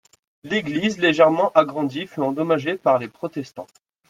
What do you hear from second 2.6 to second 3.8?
par les protestants.